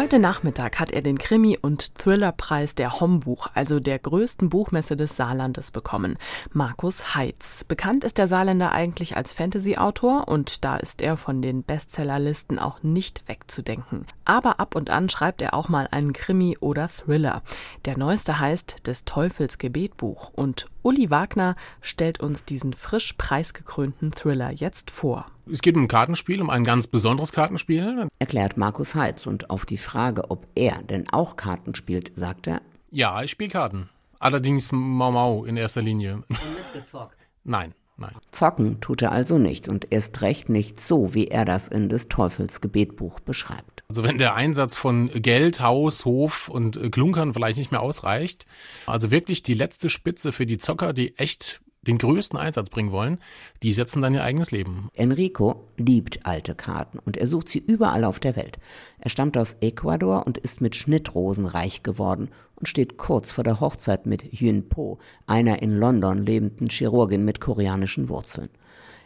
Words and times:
Heute 0.00 0.18
Nachmittag 0.18 0.80
hat 0.80 0.92
er 0.92 1.02
den 1.02 1.18
Krimi- 1.18 1.58
und 1.60 1.96
Thrillerpreis 1.96 2.74
der 2.74 3.00
Hombuch, 3.00 3.48
also 3.52 3.80
der 3.80 3.98
größten 3.98 4.48
Buchmesse 4.48 4.96
des 4.96 5.14
Saarlandes, 5.14 5.72
bekommen. 5.72 6.16
Markus 6.54 7.14
Heitz. 7.14 7.64
Bekannt 7.64 8.04
ist 8.04 8.16
der 8.16 8.26
Saarländer 8.26 8.72
eigentlich 8.72 9.18
als 9.18 9.34
Fantasy-Autor 9.34 10.26
und 10.26 10.64
da 10.64 10.78
ist 10.78 11.02
er 11.02 11.18
von 11.18 11.42
den 11.42 11.64
Bestsellerlisten 11.64 12.58
auch 12.58 12.82
nicht 12.82 13.28
wegzudenken. 13.28 14.06
Aber 14.24 14.58
ab 14.58 14.74
und 14.74 14.88
an 14.88 15.10
schreibt 15.10 15.42
er 15.42 15.52
auch 15.52 15.68
mal 15.68 15.86
einen 15.90 16.14
Krimi 16.14 16.56
oder 16.60 16.88
Thriller. 16.88 17.42
Der 17.84 17.98
neueste 17.98 18.40
heißt 18.40 18.86
Des 18.86 19.04
Teufels 19.04 19.58
Gebetbuch 19.58 20.30
und 20.32 20.64
Uli 20.82 21.10
Wagner 21.10 21.56
stellt 21.82 22.20
uns 22.20 22.46
diesen 22.46 22.72
frisch 22.72 23.12
preisgekrönten 23.18 24.12
Thriller 24.12 24.50
jetzt 24.50 24.90
vor. 24.90 25.26
Es 25.52 25.62
geht 25.62 25.74
um 25.76 25.82
ein 25.82 25.88
Kartenspiel, 25.88 26.40
um 26.40 26.48
ein 26.48 26.62
ganz 26.62 26.86
besonderes 26.86 27.32
Kartenspiel. 27.32 28.08
Erklärt 28.20 28.56
Markus 28.56 28.94
Heitz 28.94 29.26
und 29.26 29.50
auf 29.50 29.66
die 29.66 29.78
Frage, 29.78 30.30
ob 30.30 30.46
er 30.54 30.82
denn 30.82 31.08
auch 31.10 31.34
Karten 31.36 31.74
spielt, 31.74 32.16
sagt 32.16 32.46
er. 32.46 32.62
Ja, 32.90 33.22
ich 33.22 33.32
spiele 33.32 33.50
Karten. 33.50 33.88
Allerdings 34.20 34.70
Mau 34.70 35.10
Mau 35.10 35.44
in 35.44 35.56
erster 35.56 35.82
Linie. 35.82 36.22
Und 36.28 36.38
mitgezockt. 36.74 37.16
Nein, 37.44 37.74
nein. 37.96 38.12
Zocken 38.30 38.80
tut 38.80 39.00
er 39.00 39.12
also 39.12 39.38
nicht 39.38 39.66
und 39.66 39.90
erst 39.90 40.20
recht 40.20 40.50
nicht 40.50 40.78
so, 40.78 41.14
wie 41.14 41.28
er 41.28 41.46
das 41.46 41.68
in 41.68 41.88
des 41.88 42.08
Teufels 42.08 42.60
Gebetbuch 42.60 43.18
beschreibt. 43.18 43.82
Also 43.88 44.04
wenn 44.04 44.18
der 44.18 44.34
Einsatz 44.34 44.76
von 44.76 45.08
Geld, 45.14 45.60
Haus, 45.62 46.04
Hof 46.04 46.48
und 46.48 46.92
Klunkern 46.92 47.32
vielleicht 47.32 47.56
nicht 47.56 47.72
mehr 47.72 47.80
ausreicht, 47.80 48.44
also 48.86 49.10
wirklich 49.10 49.42
die 49.42 49.54
letzte 49.54 49.88
Spitze 49.88 50.32
für 50.32 50.44
die 50.44 50.58
Zocker, 50.58 50.92
die 50.92 51.16
echt 51.16 51.62
den 51.82 51.98
größten 51.98 52.38
Einsatz 52.38 52.68
bringen 52.68 52.92
wollen, 52.92 53.18
die 53.62 53.72
setzen 53.72 54.02
dann 54.02 54.14
ihr 54.14 54.22
eigenes 54.22 54.50
Leben. 54.50 54.90
Enrico 54.94 55.68
liebt 55.76 56.26
alte 56.26 56.54
Karten 56.54 56.98
und 56.98 57.16
er 57.16 57.26
sucht 57.26 57.48
sie 57.48 57.58
überall 57.58 58.04
auf 58.04 58.20
der 58.20 58.36
Welt. 58.36 58.58
Er 58.98 59.10
stammt 59.10 59.38
aus 59.38 59.56
Ecuador 59.60 60.26
und 60.26 60.38
ist 60.38 60.60
mit 60.60 60.76
Schnittrosen 60.76 61.46
reich 61.46 61.82
geworden 61.82 62.28
und 62.56 62.68
steht 62.68 62.98
kurz 62.98 63.30
vor 63.30 63.44
der 63.44 63.60
Hochzeit 63.60 64.06
mit 64.06 64.32
Yun 64.32 64.68
Po, 64.68 64.98
einer 65.26 65.62
in 65.62 65.78
London 65.78 66.24
lebenden 66.24 66.68
Chirurgin 66.68 67.24
mit 67.24 67.40
koreanischen 67.40 68.08
Wurzeln. 68.08 68.50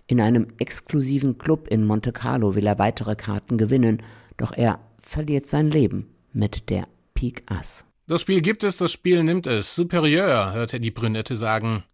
In 0.07 0.21
einem 0.21 0.49
exklusiven 0.59 1.39
Club 1.39 1.69
in 1.69 1.87
Monte 1.87 2.13
Carlo 2.13 2.55
will 2.55 2.67
er 2.67 2.79
weitere 2.79 3.15
Karten 3.17 3.57
gewinnen, 3.57 4.03
doch 4.37 4.53
er 4.53 4.81
verliert 5.01 5.47
sein 5.47 5.71
Leben 5.71 6.11
mit 6.33 6.69
der 6.69 6.89
Pik 7.15 7.45
Ass. 7.47 7.87
Das 8.07 8.21
Spiel 8.21 8.43
gibt 8.43 8.65
es, 8.65 8.77
das 8.77 8.93
Spiel 8.93 9.23
nimmt 9.23 9.47
es. 9.47 9.75
Superieur, 9.75 10.53
hört 10.53 10.75
er 10.75 10.79
die 10.79 10.91
Brünette 10.91 11.37
sagen. 11.37 11.85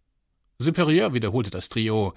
Superieur, 0.61 1.13
wiederholte 1.13 1.49
das 1.49 1.69
Trio, 1.69 2.13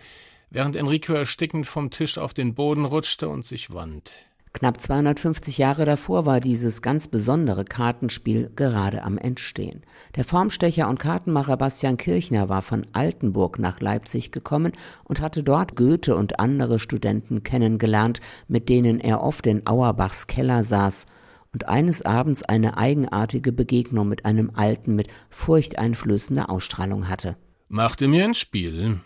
während 0.50 0.76
Enrico 0.76 1.14
erstickend 1.14 1.66
vom 1.66 1.90
Tisch 1.90 2.18
auf 2.18 2.34
den 2.34 2.54
Boden 2.54 2.84
rutschte 2.84 3.28
und 3.28 3.44
sich 3.44 3.72
wand. 3.72 4.12
Knapp 4.52 4.80
250 4.80 5.58
Jahre 5.58 5.84
davor 5.84 6.26
war 6.26 6.38
dieses 6.38 6.80
ganz 6.80 7.08
besondere 7.08 7.64
Kartenspiel 7.64 8.52
gerade 8.54 9.02
am 9.02 9.18
Entstehen. 9.18 9.82
Der 10.14 10.24
Formstecher 10.24 10.88
und 10.88 11.00
Kartenmacher 11.00 11.56
Bastian 11.56 11.96
Kirchner 11.96 12.48
war 12.48 12.62
von 12.62 12.86
Altenburg 12.92 13.58
nach 13.58 13.80
Leipzig 13.80 14.30
gekommen 14.30 14.70
und 15.02 15.20
hatte 15.20 15.42
dort 15.42 15.74
Goethe 15.74 16.14
und 16.14 16.38
andere 16.38 16.78
Studenten 16.78 17.42
kennengelernt, 17.42 18.20
mit 18.46 18.68
denen 18.68 19.00
er 19.00 19.24
oft 19.24 19.44
in 19.48 19.66
Auerbachs 19.66 20.28
Keller 20.28 20.62
saß 20.62 21.06
und 21.52 21.68
eines 21.68 22.02
Abends 22.02 22.44
eine 22.44 22.76
eigenartige 22.76 23.50
Begegnung 23.50 24.06
mit 24.06 24.24
einem 24.24 24.52
Alten 24.54 24.94
mit 24.94 25.08
furchteinflößender 25.30 26.48
Ausstrahlung 26.48 27.08
hatte. 27.08 27.36
Machte 27.68 28.08
mir 28.08 28.24
ein 28.24 28.34
Spiel. 28.34 29.00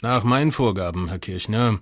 Nach 0.00 0.24
meinen 0.24 0.52
Vorgaben, 0.52 1.08
Herr 1.08 1.18
Kirchner. 1.18 1.80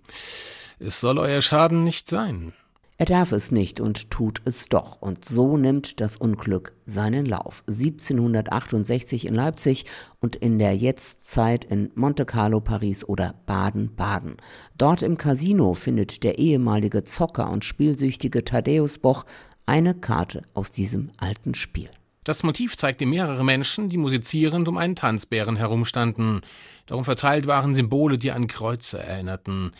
Es 0.79 1.01
soll 1.01 1.19
euer 1.19 1.43
Schaden 1.43 1.85
nicht 1.85 2.09
sein. 2.09 2.53
Er 2.99 3.07
darf 3.07 3.33
es 3.33 3.51
nicht 3.51 3.81
und 3.81 4.11
tut 4.11 4.43
es 4.45 4.69
doch. 4.69 5.03
Und 5.03 5.25
so 5.25 5.57
nimmt 5.57 6.01
das 6.01 6.17
Unglück 6.17 6.73
seinen 6.87 7.27
Lauf. 7.27 7.65
1768 7.67 9.27
in 9.27 9.35
Leipzig 9.35 9.87
und 10.21 10.37
in 10.37 10.59
der 10.59 10.77
Jetztzeit 10.77 11.65
in 11.65 11.91
Monte 11.97 12.25
Carlo, 12.25 12.61
Paris 12.61 13.05
oder 13.05 13.35
Baden-Baden. 13.47 14.37
Dort 14.79 15.03
im 15.03 15.17
Casino 15.17 15.75
findet 15.75 16.23
der 16.23 16.39
ehemalige 16.39 17.03
Zocker 17.03 17.51
und 17.51 17.65
spielsüchtige 17.65 18.45
Thaddeus 18.45 18.99
Boch 18.99 19.25
eine 19.67 19.95
Karte 19.95 20.43
aus 20.55 20.71
diesem 20.71 21.11
alten 21.17 21.55
Spiel. 21.55 21.91
Das 22.25 22.45
Motiv 22.45 22.77
zeigte 22.77 23.05
mehrere 23.05 23.45
Menschen, 23.45 23.89
die 23.89 23.97
musizierend 23.97 24.69
um 24.69 24.77
einen 24.77 24.95
Tanzbären 24.95 25.57
herumstanden. 25.57 26.43
Darum 26.87 27.05
verteilt 27.05 27.47
waren 27.47 27.75
Symbole, 27.75 28.17
die 28.17 28.31
an 28.31 28.47
Kreuze 28.47 29.03
erinnerten. 29.03 29.73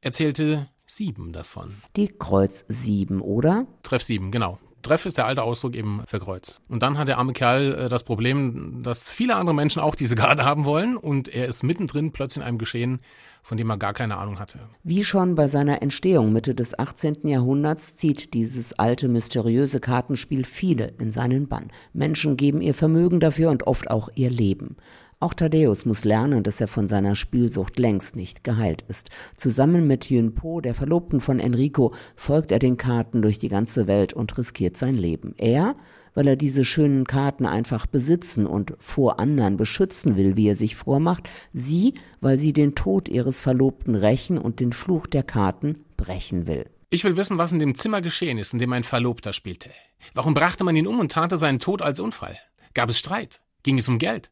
Er 0.00 0.12
zählte 0.12 0.68
sieben 0.86 1.32
davon. 1.32 1.76
Die 1.94 2.08
Kreuz 2.08 2.64
sieben, 2.68 3.20
oder? 3.20 3.66
Treff 3.84 4.02
sieben, 4.02 4.32
genau. 4.32 4.58
Treff 4.82 5.06
ist 5.06 5.18
der 5.18 5.26
alte 5.26 5.42
Ausdruck 5.42 5.74
eben 5.74 6.02
für 6.06 6.18
Kreuz. 6.18 6.60
Und 6.68 6.82
dann 6.82 6.98
hat 6.98 7.08
der 7.08 7.18
arme 7.18 7.32
Kerl 7.32 7.74
äh, 7.74 7.88
das 7.88 8.04
Problem, 8.04 8.82
dass 8.82 9.08
viele 9.08 9.36
andere 9.36 9.54
Menschen 9.54 9.80
auch 9.80 9.94
diese 9.94 10.14
Garde 10.14 10.44
haben 10.44 10.64
wollen 10.64 10.96
und 10.96 11.28
er 11.28 11.46
ist 11.46 11.62
mittendrin 11.62 12.12
plötzlich 12.12 12.42
in 12.42 12.48
einem 12.48 12.58
Geschehen, 12.58 13.00
von 13.42 13.56
dem 13.56 13.70
er 13.70 13.78
gar 13.78 13.94
keine 13.94 14.18
Ahnung 14.18 14.38
hatte. 14.38 14.58
Wie 14.84 15.04
schon 15.04 15.34
bei 15.34 15.48
seiner 15.48 15.82
Entstehung 15.82 16.32
Mitte 16.32 16.54
des 16.54 16.78
18. 16.78 17.26
Jahrhunderts 17.26 17.96
zieht 17.96 18.34
dieses 18.34 18.78
alte 18.78 19.08
mysteriöse 19.08 19.80
Kartenspiel 19.80 20.44
viele 20.44 20.92
in 20.98 21.12
seinen 21.12 21.48
Bann. 21.48 21.70
Menschen 21.92 22.36
geben 22.36 22.60
ihr 22.60 22.74
Vermögen 22.74 23.20
dafür 23.20 23.50
und 23.50 23.66
oft 23.66 23.90
auch 23.90 24.08
ihr 24.14 24.30
Leben. 24.30 24.76
Auch 25.20 25.34
Thaddeus 25.34 25.84
muss 25.84 26.04
lernen, 26.04 26.44
dass 26.44 26.60
er 26.60 26.68
von 26.68 26.86
seiner 26.86 27.16
Spielsucht 27.16 27.80
längst 27.80 28.14
nicht 28.14 28.44
geheilt 28.44 28.84
ist. 28.86 29.10
Zusammen 29.36 29.88
mit 29.88 30.08
Yun 30.08 30.36
Po, 30.36 30.60
der 30.60 30.76
Verlobten 30.76 31.20
von 31.20 31.40
Enrico, 31.40 31.92
folgt 32.14 32.52
er 32.52 32.60
den 32.60 32.76
Karten 32.76 33.20
durch 33.20 33.36
die 33.36 33.48
ganze 33.48 33.88
Welt 33.88 34.12
und 34.12 34.38
riskiert 34.38 34.76
sein 34.76 34.94
Leben. 34.94 35.34
Er, 35.36 35.74
weil 36.14 36.28
er 36.28 36.36
diese 36.36 36.64
schönen 36.64 37.04
Karten 37.04 37.46
einfach 37.46 37.86
besitzen 37.86 38.46
und 38.46 38.74
vor 38.78 39.18
anderen 39.18 39.56
beschützen 39.56 40.16
will, 40.16 40.36
wie 40.36 40.50
er 40.50 40.56
sich 40.56 40.76
vormacht, 40.76 41.28
sie, 41.52 41.94
weil 42.20 42.38
sie 42.38 42.52
den 42.52 42.76
Tod 42.76 43.08
ihres 43.08 43.40
Verlobten 43.40 43.96
rächen 43.96 44.38
und 44.38 44.60
den 44.60 44.72
Fluch 44.72 45.08
der 45.08 45.24
Karten 45.24 45.84
brechen 45.96 46.46
will. 46.46 46.66
Ich 46.90 47.02
will 47.02 47.16
wissen, 47.16 47.38
was 47.38 47.50
in 47.50 47.58
dem 47.58 47.74
Zimmer 47.74 48.02
geschehen 48.02 48.38
ist, 48.38 48.52
in 48.52 48.60
dem 48.60 48.70
mein 48.70 48.84
Verlobter 48.84 49.32
spielte. 49.32 49.70
Warum 50.14 50.34
brachte 50.34 50.62
man 50.62 50.76
ihn 50.76 50.86
um 50.86 51.00
und 51.00 51.10
tarnte 51.10 51.38
seinen 51.38 51.58
Tod 51.58 51.82
als 51.82 51.98
Unfall? 51.98 52.38
Gab 52.72 52.88
es 52.88 53.00
Streit? 53.00 53.40
Ging 53.64 53.78
es 53.78 53.88
um 53.88 53.98
Geld? 53.98 54.30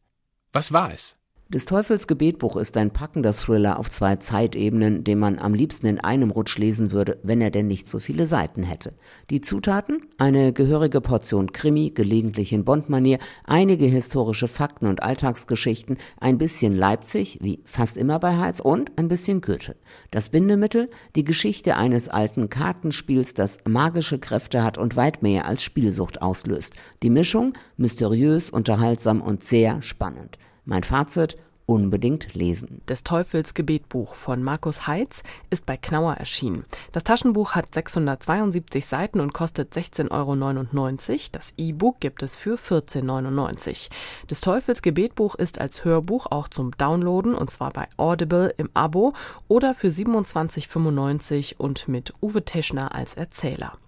Was 0.57 0.73
war 0.73 0.91
es? 0.91 1.15
Des 1.49 1.65
Teufels 1.65 2.09
Gebetbuch 2.09 2.57
ist 2.57 2.77
ein 2.77 2.91
packender 2.91 3.33
Thriller 3.33 3.79
auf 3.79 3.89
zwei 3.89 4.17
Zeitebenen, 4.17 5.05
den 5.05 5.21
man 5.21 5.39
am 5.39 5.55
liebsten 5.55 5.87
in 5.87 6.01
einem 6.01 6.33
Rutsch 6.33 6.59
lesen 6.59 6.91
würde, 6.91 7.21
wenn 7.23 7.41
er 7.41 7.53
denn 7.53 7.69
nicht 7.69 7.87
so 7.87 8.01
viele 8.01 8.27
Seiten 8.27 8.65
hätte. 8.65 8.95
Die 9.31 9.41
Zutaten? 9.41 10.01
Eine 10.19 10.53
gehörige 10.53 11.01
Portion 11.01 11.53
Krimi, 11.53 11.93
gelegentlich 11.95 12.53
in 12.53 12.65
Bondmanier, 12.65 13.21
einige 13.45 13.87
historische 13.87 14.49
Fakten 14.49 14.89
und 14.89 15.05
Alltagsgeschichten, 15.05 15.99
ein 16.19 16.37
bisschen 16.37 16.73
Leipzig, 16.73 17.39
wie 17.41 17.61
fast 17.65 17.97
immer 17.97 18.19
bei 18.19 18.37
Heiz, 18.39 18.59
und 18.59 18.99
ein 18.99 19.07
bisschen 19.07 19.41
Goethe. 19.41 19.77
Das 20.11 20.31
Bindemittel? 20.31 20.91
Die 21.15 21.23
Geschichte 21.23 21.77
eines 21.77 22.09
alten 22.09 22.51
Kartenspiels, 22.51 23.35
das 23.35 23.59
magische 23.65 24.19
Kräfte 24.19 24.65
hat 24.65 24.79
und 24.79 24.97
weit 24.97 25.23
mehr 25.23 25.47
als 25.47 25.63
Spielsucht 25.63 26.23
auslöst. 26.23 26.75
Die 27.05 27.11
Mischung? 27.11 27.53
Mysteriös, 27.77 28.51
unterhaltsam 28.51 29.21
und 29.21 29.45
sehr 29.45 29.81
spannend. 29.81 30.39
Mein 30.69 30.83
Fazit, 30.83 31.37
unbedingt 31.67 32.35
lesen. 32.35 32.81
Des 32.89 33.05
Teufels 33.05 33.55
Gebetbuch 33.55 34.17
von 34.17 34.43
Markus 34.43 34.89
Heitz 34.89 35.23
ist 35.49 35.65
bei 35.65 35.77
Knauer 35.77 36.15
erschienen. 36.15 36.65
Das 36.91 37.05
Taschenbuch 37.05 37.53
hat 37.53 37.73
672 37.73 38.85
Seiten 38.85 39.21
und 39.21 39.33
kostet 39.33 39.73
16,99 39.73 40.11
Euro. 40.11 41.21
Das 41.31 41.55
E-Book 41.57 42.01
gibt 42.01 42.25
es 42.25 42.35
für 42.35 42.57
14,99 42.57 43.09
Euro. 43.09 44.27
Des 44.29 44.41
Teufels 44.41 44.83
Gebetbuch 44.83 45.37
ist 45.37 45.61
als 45.61 45.85
Hörbuch 45.85 46.27
auch 46.33 46.49
zum 46.49 46.77
Downloaden 46.77 47.37
und 47.37 47.49
zwar 47.49 47.71
bei 47.71 47.87
Audible 47.97 48.53
im 48.57 48.69
Abo 48.75 49.13
oder 49.47 49.73
für 49.73 49.89
27,95 49.89 51.55
und 51.59 51.87
mit 51.87 52.13
Uwe 52.21 52.45
Teschner 52.45 52.93
als 52.93 53.15
Erzähler. 53.15 53.79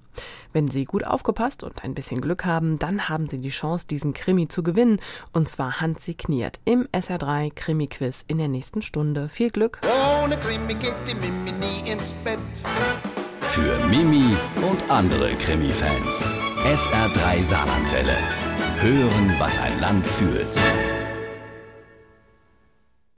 Wenn 0.52 0.68
Sie 0.68 0.84
gut 0.84 1.06
aufgepasst 1.06 1.62
und 1.62 1.84
ein 1.84 1.94
bisschen 1.94 2.20
Glück 2.20 2.44
haben, 2.44 2.78
dann 2.78 3.08
haben 3.08 3.28
Sie 3.28 3.38
die 3.38 3.50
Chance, 3.50 3.86
diesen 3.86 4.14
Krimi 4.14 4.48
zu 4.48 4.62
gewinnen. 4.62 5.00
Und 5.32 5.48
zwar 5.48 5.80
handsigniert 5.80 6.60
im 6.64 6.86
SR3 6.92 7.52
Krimi-Quiz 7.54 8.24
in 8.26 8.38
der 8.38 8.48
nächsten 8.48 8.82
Stunde. 8.82 9.28
Viel 9.28 9.50
Glück! 9.50 9.80
Ohne 10.22 10.36
Krimi 10.38 10.74
geht 10.74 10.94
die 11.06 11.14
Mimi 11.14 11.52
nie 11.52 11.90
ins 11.90 12.12
Bett. 12.24 12.38
Für 13.42 13.86
Mimi 13.86 14.36
und 14.70 14.90
andere 14.90 15.34
Krimi-Fans. 15.34 16.24
SR3 16.64 17.44
Saarlandwelle. 17.44 18.16
Hören, 18.80 19.34
was 19.38 19.58
ein 19.58 19.80
Land 19.80 20.06
fühlt. 20.06 20.54